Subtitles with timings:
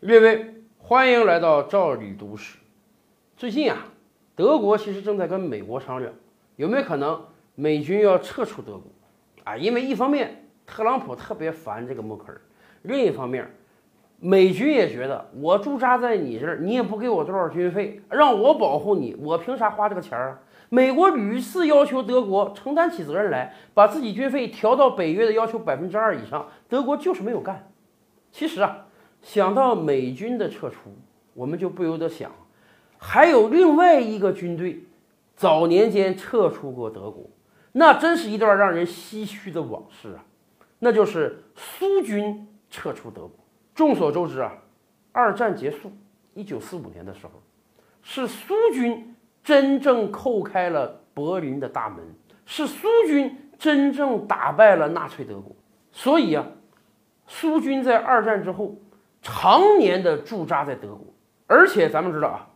[0.00, 2.58] 列位，欢迎来到赵理读史。
[3.34, 3.78] 最近啊，
[4.34, 6.12] 德国其实正在跟美国商量，
[6.56, 7.18] 有没有可能
[7.54, 8.82] 美军要撤出德国
[9.44, 9.56] 啊？
[9.56, 12.38] 因为一方面特朗普特别烦这个默克尔，
[12.82, 13.50] 另一方面
[14.20, 20.38] 美军也觉得我驻扎在你这儿，你也不给我多少军费，让我保护你，我凭啥花这个钱啊？
[20.68, 27.72] 美国屡次要求德国承担起责任来，把自己军费调到北约的要求百分之二以上，德国就是没有干。
[28.30, 28.85] 其实啊，
[29.26, 30.94] 想到美军的撤出，
[31.34, 32.30] 我们就不由得想，
[32.96, 34.84] 还有另外一个军队
[35.34, 37.28] 早年间撤出过德国，
[37.72, 40.24] 那真是一段让人唏嘘的往事啊！
[40.78, 43.32] 那就是苏军撤出德国。
[43.74, 44.52] 众所周知啊，
[45.10, 45.90] 二战结束，
[46.32, 47.32] 一九四五年的时候，
[48.02, 49.12] 是苏军。
[49.42, 52.04] 真正叩开了柏林的大门，
[52.44, 55.54] 是苏军真正打败了纳粹德国。
[55.92, 56.44] 所以啊，
[57.28, 58.74] 苏军在二战之后
[59.26, 61.00] 常年的驻扎在德国。
[61.48, 62.46] 而且咱们知道啊，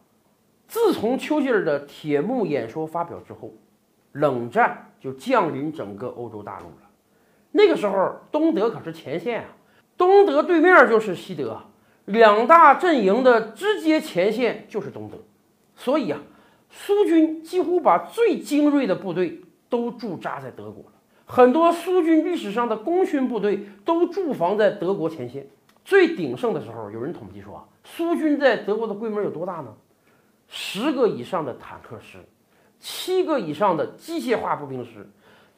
[0.69, 3.53] 自从丘吉尔的铁幕演说发表之后，
[4.13, 6.89] 冷战就降临整个欧洲大陆了。
[7.51, 9.49] 那个时候，东德可是前线啊，
[9.97, 11.61] 东德对面就是西德，
[12.05, 15.19] 两大阵营的直接前线就是东德。
[15.75, 16.21] 所以啊。
[16.73, 20.93] 苏军几乎把最精锐的部队都驻扎在德国了，
[21.27, 25.49] 很多苏军历史上的功勋部队都驻防在德国前线。
[25.85, 29.75] 最鼎盛的时候，有人统计说，苏军在德国的规模有多大呢？
[30.49, 32.19] 十个以上的坦克师，
[32.79, 35.09] 七个以上的机械化步兵师，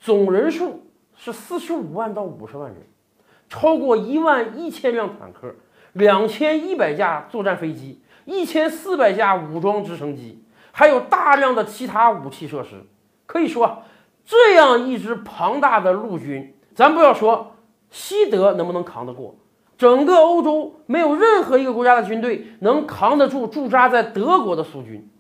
[0.01, 2.87] 总人数是四十五万到五十万人，
[3.49, 5.55] 超过一万一千辆坦克，
[5.93, 10.45] 两千一百架作战飞机，一千四百架武装直升机。
[10.73, 12.83] 还有大量的其他武器设施，
[13.27, 13.83] 可以说，
[14.25, 17.57] 这样一支庞大的陆军，咱不要说
[17.91, 19.37] 西德能不能扛得过，
[19.83, 25.11] 整个欧洲没有任何一个国家的军队能扛得住驻扎在德国的苏军，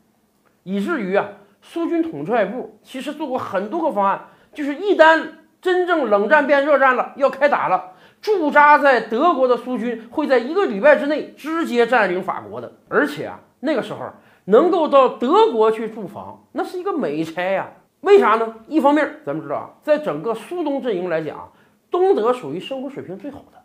[0.62, 5.20] 以至于啊，苏军统帅部其实做过很多个方案，就是一旦
[5.60, 13.98] 真正冷战变热战了，要开打了，驻扎在德国的苏军会在一个礼拜之内直接占领法国的，而且啊，那个时候。
[14.44, 17.68] 能够到德国去驻防，那是一个美差呀。
[18.02, 18.54] 为啥呢？
[18.68, 21.52] 一方面，咱们知道啊，在整个苏东阵营来讲，
[21.90, 23.61] 东德属于生活水平最好的。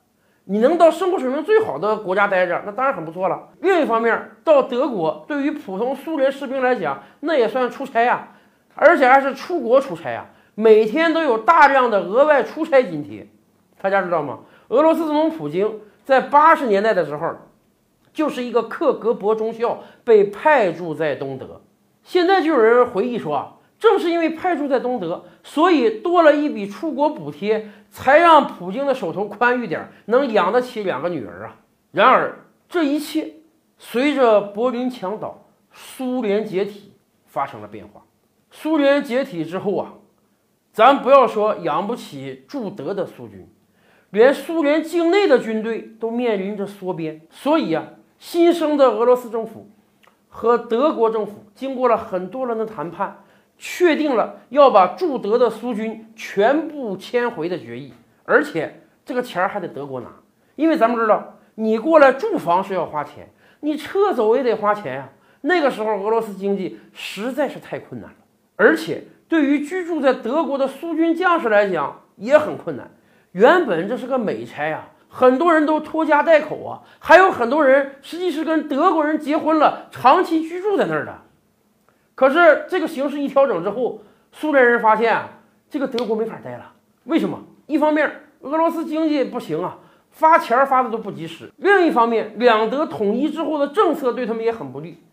[0.47, 3.49] 你能到生活水平最好的国家待着，那当然很不错了。
[3.61, 8.29] 另一方面，到德国对于普通苏联士兵来讲，那也算出差呀，
[8.75, 10.25] 而且还是出国出差呀，
[10.55, 13.27] 每天都有大量的额外出差津贴。
[13.81, 14.39] 大家知道吗？
[14.69, 17.35] 俄罗斯总统普京在八十年代的时候。
[18.13, 21.61] 就是一个克格勃中校被派驻在东德，
[22.01, 31.55] 现在就有人回忆说啊，正是因为派驻在东德，所以多了一笔出国补贴，才让普京的手头宽裕点，能养得起两个女儿啊。
[31.91, 33.33] 然而这一切
[33.77, 36.93] 随着柏林墙倒、苏联解体
[37.25, 38.01] 发生了变化。
[38.51, 39.93] 苏联解体之后啊，
[40.71, 43.47] 咱不要说养不起驻德的苏军，
[44.09, 47.85] 连苏联境内的军队都面临着缩编，所以啊。
[48.19, 49.69] 新生的俄罗斯政府
[50.27, 53.23] 和德国政府经过了很多轮的谈判，
[53.57, 60.07] 确定了要把驻德的苏军全部迁回的决议，而且这个钱儿还得德国拿，
[60.55, 63.29] 因为咱们知道，你过来驻防是要花钱，
[63.61, 65.09] 你撤走也得花钱呀。
[65.41, 68.15] 那个时候俄罗斯经济实在是太困难了，
[68.55, 72.89] 而且对于居住在德国的苏军将士来讲也很困难。
[73.31, 74.89] 原本这是个美差啊。
[75.09, 81.21] 很多人都拖家带口啊，还有很多人实际是跟德国人结婚了，长期居住在那儿的。
[82.17, 84.01] 可是这个形势一调整之后，
[84.31, 85.29] 苏联人发现啊，
[85.69, 86.73] 这个德国没法待了。
[87.03, 87.39] 为什么？
[87.67, 88.11] 一方面
[88.41, 89.77] 俄罗斯经济不行啊，
[90.09, 95.03] 发钱发的都不及时；另一方面，两德统一之后的政策对他们也很不利。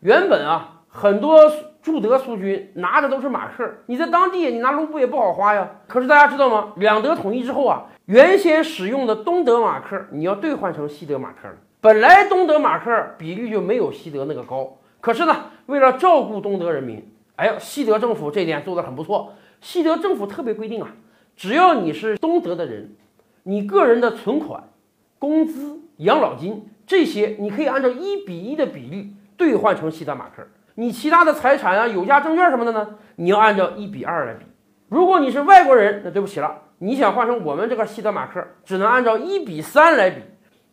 [0.00, 1.38] 原本啊，很多
[1.82, 5.68] 驻德苏军拿的都是马克，你在当地你拿卢布也不好花呀。
[5.86, 6.72] 可是大家知道吗？
[6.76, 7.84] 两德统一之后啊。
[8.06, 11.54] 原先使用的东德马克，你要兑换成西德马克了。
[11.80, 17.00] 本来东德马克比率就没有西德那个高，可是呢，为了照顾东德人民，
[17.36, 19.34] 哎呀，西德政府这点做得很不错。
[19.60, 20.88] 西德政府特别规定啊，
[21.36, 22.96] 只要你是东德的人，
[23.44, 24.64] 你个人的存款、
[25.20, 30.44] 工资、养老金这些，你可以按照一比一的比例兑换成西德马克。
[30.74, 34.44] 你其他的财产啊、有价证券什么的呢，你要按照一比二来比。
[34.88, 36.62] 如果你是外国人，那对不起了。
[36.78, 40.22] 你想换成我们这个西德马克，只能按照一比三来比，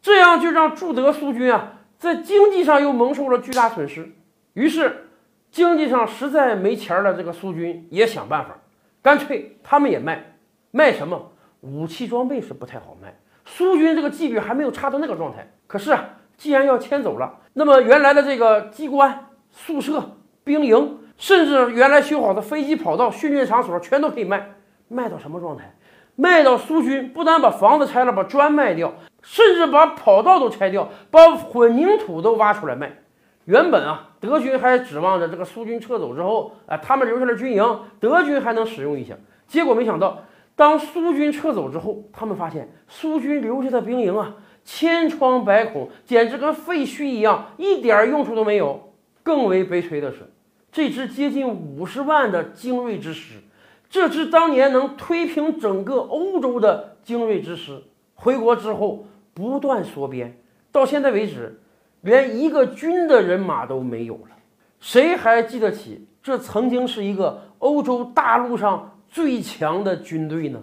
[0.02, 4.12] 这样就让驻德苏军啊在经济上又蒙受了巨大损失。
[4.54, 5.08] 于是，
[5.52, 8.56] 经济上实在没钱了，这个苏军也想办法，
[9.02, 10.36] 干脆他们也卖，
[10.72, 13.16] 卖什么武器装备是不太好卖。
[13.46, 24.56] 苏军这个纪律还没有差到那个状态，可是啊，既然要迁走了，那么原来的这个机关、宿舍、兵营，甚至原来修好的飞机跑道、训练场所，全都可以卖。
[24.88, 25.74] 卖到什么状态？
[26.16, 33.03] 卖到苏军不但把房子拆了，把砖卖掉，甚至把跑道都拆掉，把混凝土都挖出来卖。
[33.46, 39.16] 原本啊，德军还指望着这个苏军撤走之后，啊，他们留下了军营，德军还能使用一下。
[39.48, 40.24] 结果没想到，
[40.56, 48.94] 当苏军撤走之后，他们发现苏军留下的兵营啊，千疮百孔，简直跟废墟一样，一点用处都没有。
[49.24, 50.20] 更为悲催的是，
[50.72, 53.40] 这支接近五十万的精锐之师，
[53.90, 57.84] 这支当年能推平整个欧洲的精锐之师，
[58.16, 60.38] 回国之后不断缩编，
[60.72, 61.60] 到现在为止。
[62.04, 64.36] 连一个军的人马都没有了，
[64.80, 70.62] 谁还记得起这曾经是一个欧洲大陆上最强的军队呢？